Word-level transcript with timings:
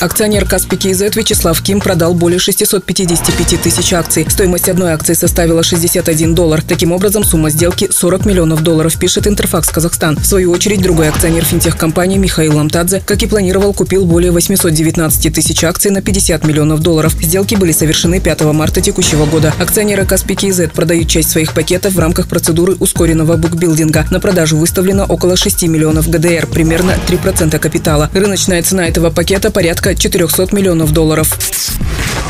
Акционер 0.00 0.44
Каспи 0.44 0.76
КИЗ 0.76 1.14
Вячеслав 1.14 1.60
Ким 1.62 1.80
продал 1.80 2.12
более 2.12 2.38
655 2.38 3.62
тысяч 3.62 3.92
акций. 3.94 4.26
Стоимость 4.28 4.68
одной 4.68 4.92
акции 4.92 5.14
составила 5.14 5.62
61 5.62 6.34
доллар. 6.34 6.62
Таким 6.62 6.92
образом, 6.92 7.24
сумма 7.24 7.48
сделки 7.48 7.88
40 7.90 8.26
миллионов 8.26 8.62
долларов, 8.62 8.98
пишет 8.98 9.26
Интерфакс 9.26 9.68
Казахстан. 9.70 10.16
В 10.16 10.26
свою 10.26 10.52
очередь, 10.52 10.82
другой 10.82 11.08
акционер 11.08 11.44
финтех-компании 11.44 12.18
Михаил 12.18 12.56
Ламтадзе, 12.56 13.02
как 13.06 13.22
и 13.22 13.26
планировал, 13.26 13.72
купил 13.72 14.04
более 14.04 14.32
819 14.32 15.32
тысяч 15.34 15.64
акций 15.64 15.90
на 15.90 16.02
50 16.02 16.44
миллионов 16.44 16.80
долларов. 16.80 17.14
Сделки 17.20 17.54
были 17.54 17.72
совершены 17.72 18.20
5 18.20 18.42
марта 18.52 18.82
текущего 18.82 19.24
года. 19.24 19.54
Акционеры 19.58 20.04
Каспи 20.04 20.34
КИЗ 20.34 20.62
продают 20.74 21.08
часть 21.08 21.30
своих 21.30 21.54
пакетов 21.54 21.94
в 21.94 21.98
рамках 21.98 22.28
процедуры 22.28 22.74
ускоренного 22.74 23.36
букбилдинга. 23.36 24.06
На 24.10 24.20
продажу 24.20 24.58
выставлено 24.58 25.04
около 25.04 25.36
6 25.36 25.62
миллионов 25.62 26.10
ГДР, 26.10 26.48
примерно 26.48 26.96
3% 27.08 27.58
капитала. 27.58 28.10
Рыночная 28.12 28.62
цена 28.62 28.86
этого 28.86 29.10
пакета 29.10 29.50
порядка 29.50 29.75
порядка 29.76 29.94
400 29.94 30.54
миллионов 30.54 30.92
долларов. 30.92 31.28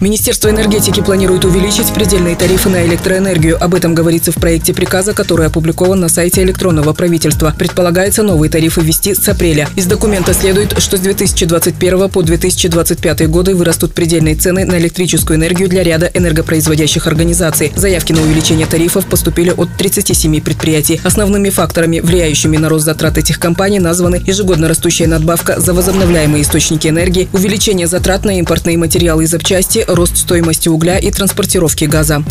Министерство 0.00 0.48
энергетики 0.48 1.02
планирует 1.02 1.44
увеличить 1.44 1.92
предельные 1.92 2.34
тарифы 2.34 2.70
на 2.70 2.86
электроэнергию. 2.86 3.62
Об 3.62 3.74
этом 3.74 3.94
говорится 3.94 4.32
в 4.32 4.36
проекте 4.36 4.72
приказа, 4.72 5.12
который 5.12 5.46
опубликован 5.46 6.00
на 6.00 6.08
сайте 6.08 6.42
электронного 6.42 6.94
правительства. 6.94 7.54
Предполагается 7.58 8.22
новые 8.22 8.48
тарифы 8.48 8.80
ввести 8.80 9.14
с 9.14 9.28
апреля. 9.28 9.68
Из 9.76 9.84
документа 9.84 10.32
следует, 10.32 10.80
что 10.80 10.96
с 10.96 11.00
2021 11.00 12.08
по 12.08 12.22
2025 12.22 13.28
годы 13.28 13.54
вырастут 13.54 13.92
предельные 13.92 14.36
цены 14.36 14.64
на 14.64 14.78
электрическую 14.78 15.36
энергию 15.38 15.68
для 15.68 15.82
ряда 15.82 16.10
энергопроизводящих 16.14 17.06
организаций. 17.06 17.70
Заявки 17.76 18.14
на 18.14 18.22
увеличение 18.22 18.66
тарифов 18.66 19.04
поступили 19.04 19.50
от 19.50 19.68
37 19.76 20.40
предприятий. 20.40 20.98
Основными 21.04 21.50
факторами, 21.50 22.00
влияющими 22.00 22.56
на 22.56 22.70
рост 22.70 22.86
затрат 22.86 23.18
этих 23.18 23.38
компаний, 23.38 23.80
названы 23.80 24.22
ежегодно 24.26 24.66
растущая 24.66 25.08
надбавка 25.08 25.60
за 25.60 25.74
возобновляемые 25.74 26.42
источники 26.42 26.88
энергии, 26.88 27.28
увеличение 27.34 27.86
затрат 27.86 28.24
на 28.24 28.38
импортные 28.38 28.78
материалы 28.78 29.24
и 29.24 29.26
запчасти, 29.26 29.84
рост 29.94 30.16
стоимости 30.16 30.68
угля 30.68 30.98
и 30.98 31.10
транспортировки 31.10 31.84
газа. 31.84 32.22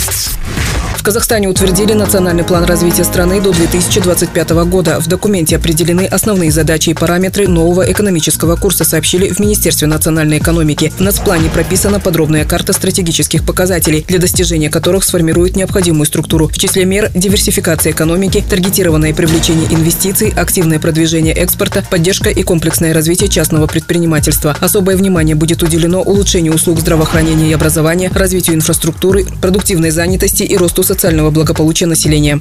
В 0.99 1.01
Казахстане 1.01 1.47
утвердили 1.47 1.93
национальный 1.93 2.43
план 2.43 2.65
развития 2.65 3.05
страны 3.05 3.39
до 3.39 3.53
2025 3.53 4.49
года. 4.65 4.99
В 4.99 5.07
документе 5.07 5.55
определены 5.55 6.01
основные 6.01 6.51
задачи 6.51 6.89
и 6.89 6.93
параметры 6.93 7.47
нового 7.47 7.89
экономического 7.89 8.57
курса, 8.57 8.83
сообщили 8.83 9.29
в 9.29 9.39
Министерстве 9.39 9.87
национальной 9.87 10.39
экономики. 10.39 10.91
В 10.97 10.99
нацплане 10.99 11.49
прописана 11.49 12.01
подробная 12.01 12.43
карта 12.43 12.73
стратегических 12.73 13.45
показателей, 13.45 14.03
для 14.09 14.19
достижения 14.19 14.69
которых 14.69 15.05
сформируют 15.05 15.55
необходимую 15.55 16.05
структуру. 16.05 16.49
В 16.49 16.57
числе 16.57 16.83
мер– 16.83 17.09
диверсификация 17.15 17.93
экономики, 17.93 18.43
таргетированное 18.47 19.13
привлечение 19.13 19.73
инвестиций, 19.73 20.33
активное 20.35 20.79
продвижение 20.79 21.33
экспорта, 21.33 21.81
поддержка 21.89 22.29
и 22.29 22.43
комплексное 22.43 22.93
развитие 22.93 23.29
частного 23.29 23.67
предпринимательства. 23.67 24.57
Особое 24.59 24.97
внимание 24.97 25.37
будет 25.37 25.63
уделено 25.63 26.01
улучшению 26.01 26.55
услуг 26.55 26.81
здравоохранения 26.81 27.51
и 27.51 27.53
образования, 27.53 28.11
развитию 28.13 28.57
инфраструктуры, 28.57 29.25
продуктивной 29.41 29.91
занятости 29.91 30.43
и 30.43 30.57
росту 30.57 30.83
социального 30.89 31.29
благополучия 31.29 31.85
населения. 31.85 32.39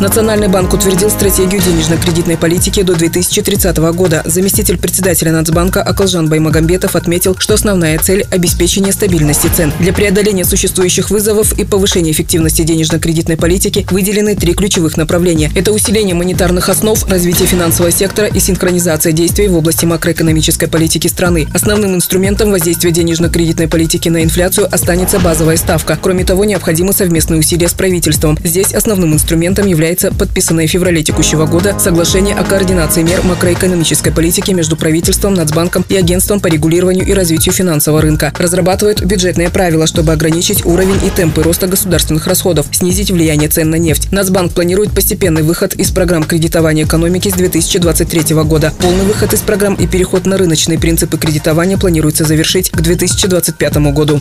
Национальный 0.00 0.46
банк 0.46 0.72
утвердил 0.72 1.10
стратегию 1.10 1.60
денежно-кредитной 1.60 2.36
политики 2.36 2.82
до 2.82 2.94
2030 2.94 3.76
года. 3.94 4.22
Заместитель 4.24 4.78
председателя 4.78 5.32
Нацбанка 5.32 5.82
Акалжан 5.82 6.28
Баймагамбетов 6.28 6.94
отметил, 6.94 7.34
что 7.36 7.54
основная 7.54 7.98
цель– 7.98 8.24
обеспечение 8.30 8.92
стабильности 8.92 9.48
цен. 9.48 9.72
Для 9.80 9.92
преодоления 9.92 10.44
существующих 10.44 11.10
вызовов 11.10 11.52
и 11.58 11.64
повышения 11.64 12.12
эффективности 12.12 12.62
денежно-кредитной 12.62 13.36
политики 13.36 13.84
выделены 13.90 14.36
три 14.36 14.54
ключевых 14.54 14.96
направления. 14.96 15.50
Это 15.56 15.72
усиление 15.72 16.14
монетарных 16.14 16.68
основ, 16.68 17.04
развитие 17.10 17.48
финансового 17.48 17.90
сектора 17.90 18.28
и 18.28 18.38
синхронизация 18.38 19.10
действий 19.10 19.48
в 19.48 19.56
области 19.56 19.84
макроэкономической 19.84 20.68
политики 20.68 21.08
страны. 21.08 21.48
Основным 21.52 21.96
инструментом 21.96 22.52
воздействия 22.52 22.92
денежно-кредитной 22.92 23.66
политики 23.66 24.08
на 24.08 24.22
инфляцию 24.22 24.72
останется 24.72 25.18
базовая 25.18 25.56
ставка. 25.56 25.98
Кроме 26.00 26.24
того, 26.24 26.44
необходимы 26.44 26.92
совместные 26.92 27.40
усилия 27.40 27.66
с 27.66 27.74
правительством. 27.74 28.38
Здесь 28.44 28.72
основным 28.74 29.12
инструментом 29.12 29.66
является 29.66 29.77
является 29.78 30.12
подписанное 30.12 30.66
в 30.66 30.70
феврале 30.70 31.04
текущего 31.04 31.46
года 31.46 31.78
соглашение 31.78 32.34
о 32.34 32.42
координации 32.42 33.02
мер 33.02 33.22
макроэкономической 33.22 34.10
политики 34.12 34.50
между 34.50 34.76
правительством, 34.76 35.34
Нацбанком 35.34 35.84
и 35.88 35.94
Агентством 35.94 36.40
по 36.40 36.48
регулированию 36.48 37.06
и 37.06 37.12
развитию 37.12 37.54
финансового 37.54 38.02
рынка. 38.02 38.32
Разрабатывают 38.36 39.04
бюджетные 39.04 39.50
правила, 39.50 39.86
чтобы 39.86 40.12
ограничить 40.12 40.66
уровень 40.66 40.98
и 41.06 41.10
темпы 41.10 41.44
роста 41.44 41.68
государственных 41.68 42.26
расходов, 42.26 42.66
снизить 42.72 43.12
влияние 43.12 43.48
цен 43.48 43.70
на 43.70 43.76
нефть. 43.76 44.10
Нацбанк 44.10 44.52
планирует 44.52 44.90
постепенный 44.90 45.42
выход 45.42 45.74
из 45.74 45.92
программ 45.92 46.24
кредитования 46.24 46.84
экономики 46.84 47.28
с 47.28 47.34
2023 47.34 48.34
года. 48.42 48.72
Полный 48.80 49.04
выход 49.04 49.32
из 49.32 49.42
программ 49.42 49.74
и 49.74 49.86
переход 49.86 50.26
на 50.26 50.38
рыночные 50.38 50.80
принципы 50.80 51.18
кредитования 51.18 51.78
планируется 51.78 52.24
завершить 52.24 52.70
к 52.70 52.80
2025 52.80 53.76
году. 53.92 54.20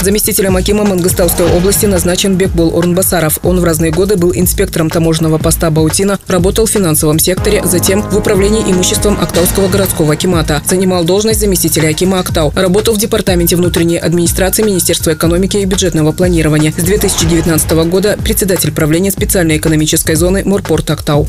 Заместителем 0.00 0.56
Акима 0.56 0.84
Мангостауской 0.84 1.50
области 1.50 1.86
назначен 1.86 2.36
Бекбул 2.36 2.78
Орнбасаров. 2.78 3.40
Он 3.42 3.58
в 3.58 3.64
разные 3.64 3.90
годы 3.90 4.16
был 4.16 4.30
инспектором 4.40 4.90
таможенного 4.90 5.38
поста 5.38 5.70
Баутина, 5.70 6.18
работал 6.26 6.66
в 6.66 6.70
финансовом 6.70 7.18
секторе, 7.18 7.62
затем 7.64 8.02
в 8.02 8.16
управлении 8.16 8.62
имуществом 8.62 9.18
Актауского 9.20 9.68
городского 9.68 10.12
Акимата. 10.14 10.62
Занимал 10.66 11.04
должность 11.04 11.40
заместителя 11.40 11.88
Акима 11.88 12.20
Актау. 12.20 12.52
Работал 12.54 12.94
в 12.94 12.98
Департаменте 12.98 13.56
внутренней 13.56 13.98
администрации 13.98 14.62
Министерства 14.62 15.12
экономики 15.12 15.56
и 15.56 15.64
бюджетного 15.64 16.12
планирования. 16.12 16.72
С 16.76 16.82
2019 16.82 17.70
года 17.88 18.16
председатель 18.22 18.72
правления 18.72 19.10
специальной 19.10 19.56
экономической 19.58 20.14
зоны 20.14 20.42
Морпорт 20.44 20.90
Актау. 20.90 21.28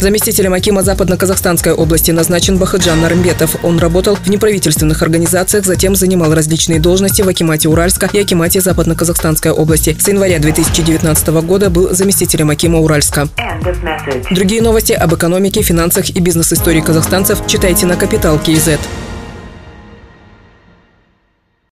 Заместителем 0.00 0.54
Акима 0.54 0.82
Западно-Казахстанской 0.82 1.72
области 1.72 2.10
назначен 2.10 2.56
Бахаджан 2.56 3.00
Нарымбетов. 3.02 3.62
Он 3.62 3.78
работал 3.78 4.16
в 4.16 4.26
неправительственных 4.28 5.02
организациях, 5.02 5.66
затем 5.66 5.94
занимал 5.94 6.34
различные 6.34 6.80
должности 6.80 7.20
в 7.20 7.28
Акимате 7.28 7.68
Уральска 7.68 8.08
и 8.12 8.18
Акимате 8.18 8.60
Западно-Казахстанской 8.60 9.52
области. 9.52 9.96
С 10.00 10.08
января 10.08 10.38
2019 10.38 11.28
года 11.42 11.68
был 11.68 11.94
заместителем 11.94 12.48
Акима 12.48 12.78
Уральска. 12.78 13.28
Другие 14.30 14.62
новости 14.62 14.92
об 14.92 15.14
экономике, 15.14 15.62
финансах 15.62 16.08
и 16.08 16.20
бизнес-истории 16.20 16.80
казахстанцев 16.80 17.46
читайте 17.46 17.84
на 17.84 17.96
Капитал 17.96 18.38
Киезет. 18.38 18.80